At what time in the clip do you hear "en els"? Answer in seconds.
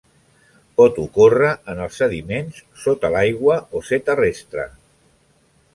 1.73-1.99